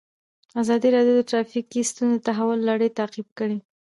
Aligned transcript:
ازادي 0.61 0.89
راډیو 0.95 1.15
د 1.17 1.21
ټرافیکي 1.29 1.81
ستونزې 1.91 2.17
د 2.19 2.25
تحول 2.27 2.59
لړۍ 2.69 2.89
تعقیب 2.99 3.27
کړې. 3.37 3.57